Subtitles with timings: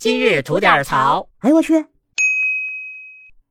[0.00, 1.28] 今日吐点槽。
[1.40, 1.84] 哎呦我去！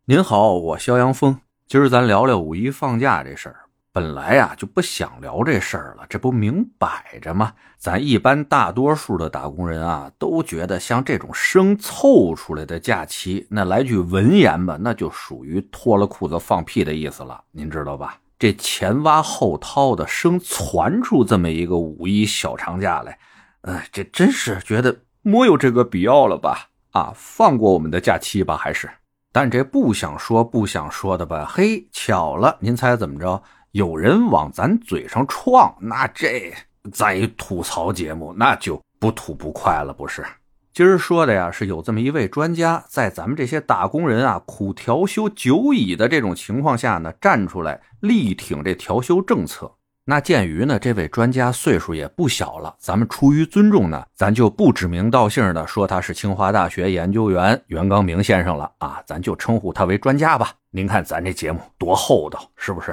[0.05, 1.39] 您好，我肖阳峰。
[1.67, 3.55] 今儿咱聊聊五一放假这事儿。
[3.93, 7.53] 本来呀就不想聊这事儿了，这不明摆着吗？
[7.77, 17.39] 咱一般大多数的打工人啊，都觉得像这种生凑出来的假期，那来句文言吧，那就属于脱了裤子放屁的意思了。
[17.51, 18.17] 您知道吧？
[18.39, 23.19] 这前挖后掏的生攒出这么一个五一小长假来，
[23.61, 26.69] 呃，这真是觉得没有这个必要了吧？
[26.91, 28.89] 啊，放过我们的假期吧，还是？
[29.31, 31.45] 但这不想说不想说的吧？
[31.47, 33.41] 嘿，巧了，您猜怎么着？
[33.73, 36.51] 有人往咱嘴上撞，那这
[36.91, 40.25] 咱一吐槽节目，那就不吐不快了，不是？
[40.73, 49.71] 今儿说的呀，是有这么一位专家，在咱们这些打工人啊苦调休久矣的这种情况下呢，站出来力挺这调休政策。
[50.09, 60.51] 那鉴于呢，这位专家岁数也不小了，咱们出于尊重呢，咱就不指名道姓的说他是清华大学研究员袁刚明先生了啊，咱就称呼他为专家吧。
[60.71, 62.91] 您看咱这节目多厚道，是不是？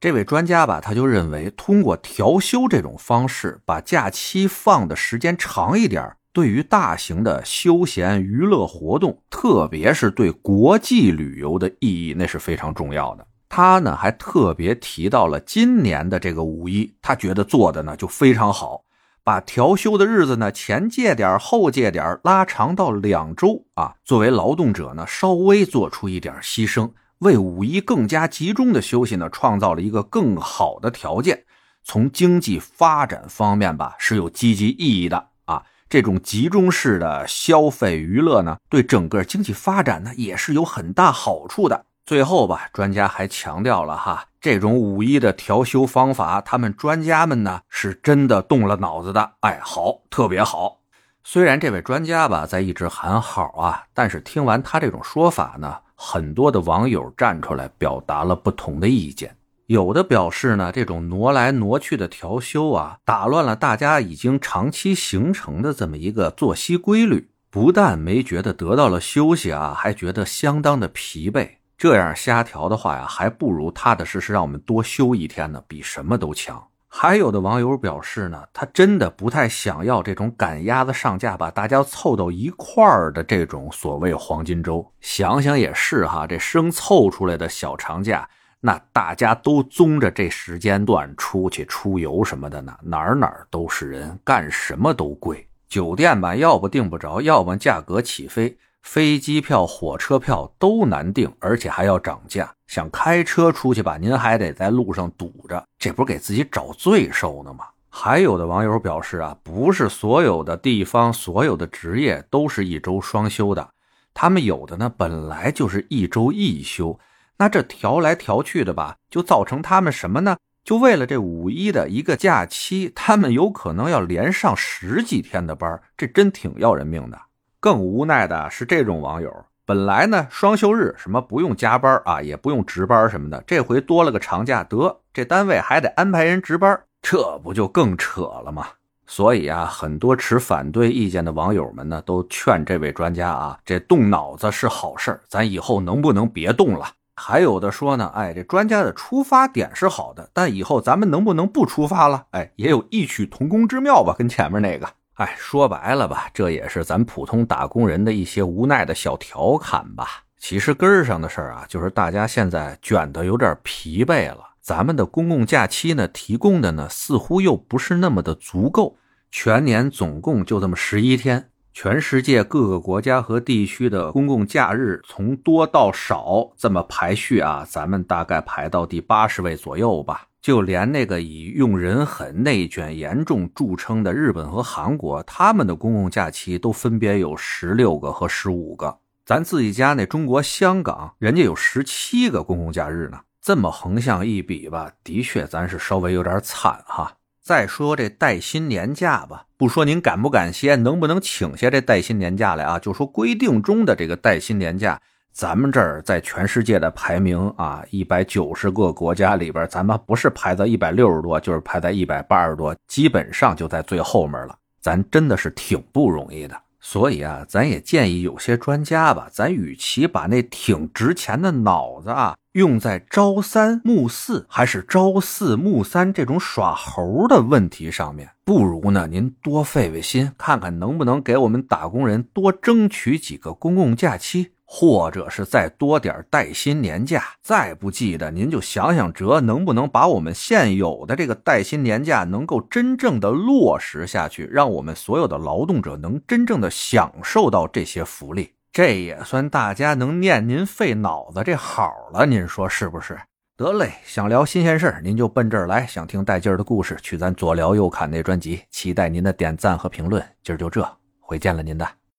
[0.00, 13.26] 这位专家吧，他就认为通过调休这种方式，把假期放的时间长一点，对于大型的休闲娱乐活动，特别是对国际旅游的意义，那是非常重要的。
[13.48, 18.84] 他呢还特别提到了今年的这个五一，他觉得做的呢就非常好，
[19.24, 26.90] 把调休的日子呢前借点后借点，拉长到两周啊，作为劳动者呢稍微做出一点牺牲。
[27.20, 31.44] 为五一更加集中的休息呢，创造了一个更好的条件。
[31.82, 35.64] 从经济发展方面吧，是有积极意义的啊。
[35.88, 41.86] 这种集中式的消费娱乐呢，对整个经济发展呢，也是有很大好处的。
[42.08, 49.32] 最后吧，专家还强调了哈，这种五一的调休方法，他们专家们呢，是真的动了脑子的。
[49.40, 50.78] 哎，好，特别好。
[51.22, 55.76] 虽然这位专家吧，在一直喊好啊，但是听完他这种说法呢。
[55.96, 71.57] 很多的网友站出来表达了不同的意见，有的表示呢，这种挪来挪去的调休啊，打乱了大家已经长期形成的这么一个作息规律，不但没觉得得到了休息啊，还觉得相当的疲惫。
[71.78, 76.60] 这样瞎调的话呀，还不如踏踏实实让我们多休一天呢，比什么都强。
[76.88, 84.84] 还有的网友表示呢，他真的不太想要这种赶鸭子上架，把大家凑到一块儿的这种所谓黄金周。
[85.00, 88.28] 想想也是哈，这生凑出来的小长假，
[88.58, 95.46] 那大家都综着这时间段出去出游什么的呢，哪儿哪儿都是人，干什么都贵。
[95.68, 98.58] 酒店吧，要不订不着，要不价格起飞。
[98.90, 102.50] 飞机票、火车票都难订，而且还要涨价。
[102.66, 107.66] 想开车出去吧，您还得在路上堵着，这不是给自己找罪受呢吗？
[107.90, 113.68] 还有的网友表示啊，不是所有的地方、所有的职业都是一周双休的，
[114.14, 116.98] 他们有的呢本来就是一周一休，
[117.36, 120.38] 那这调来调去的吧，就造成他们什么呢？
[120.64, 127.20] 就为了这五一的一个假期，他们有可能要连上十几天的班，这真挺要人命的。
[127.60, 129.32] 更无奈的是，这种网友
[129.66, 138.66] 本来呢双休日什么不用加班啊，也不用值班什么的，这回多了个长假，得这单位还得安排人值班，这不就更扯了吗？
[139.06, 146.86] 所以啊，很多持反对意见的网友们呢，都劝这位专家啊，这动脑子是好事咱以后能不能别动了？
[147.14, 152.26] 还有的说呢，哎，这专家的出发点是好的，但以后咱们能不能不出发了？
[152.30, 154.88] 哎，也有异曲同工之妙吧，跟前面那个。
[155.18, 160.22] 哎，说白了吧，这也是咱普通打工人的一些无奈的小调侃吧。
[160.38, 164.50] 其实根儿上的事儿啊，就是大家现在卷的有点疲惫了。
[164.60, 168.96] 咱们的公共假期呢，提供的呢，似乎又不是那么的足够。
[169.32, 180.26] 全年总共就这么十一天，全世界各个国家和地区的公共假日从多到少这么排序啊，咱们大概排到第八十位左右吧。
[180.40, 188.98] 就连那个以用人狠、内卷严重著称的日本和韩国，他们的公共假期都分别有十六个和十五个。
[189.26, 193.20] 咱自己家那中国香港，人家有十七个公共假日呢。
[193.40, 197.12] 这么横向一比吧，的确咱是稍微有点惨哈。
[197.48, 202.78] 再说这带薪年假吧，不说您敢不敢歇，能不能请下这带薪年假来啊？
[202.78, 205.00] 就说规定中的这个带薪年假。
[205.32, 214.54] 咱们这儿在全世界的排名啊，一百九十个国家里边，咱们不是排在一百六十多，就是排在一百八十多，基本上就在最后面了。
[214.82, 234.50] 咱真的是挺不容易的，所以啊，咱也建议有些专家吧，咱与其把那挺值钱的脑子啊用在朝三暮四还是朝四暮三这种耍猴的问题上面，不如呢您多费费心，看看能不能给我们打工人多争取几个公共假期。
[234.70, 253.18] 或者是再多点带薪年假，再不济的，您就想想辙，能不能把我们现有的这个带薪年假能够真正的落实下去，让我们所有的劳动者能真正的享受到这些福利，这也算大家能念您费脑子这好了，您说是不是？
[253.56, 258.62] 得嘞，想聊新鲜事您就奔这儿来；想听带劲儿的故事，去咱左聊右侃那专辑。
[258.70, 260.24] 期待您的点赞和评论。
[260.44, 260.88] 今儿就这，
[261.18, 262.07] 回见了您的。